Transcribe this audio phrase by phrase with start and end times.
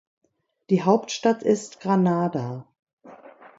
[0.71, 2.65] Die Hauptstadt ist Granada.